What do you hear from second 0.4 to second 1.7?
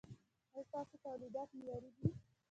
ایا ستاسو تولیدات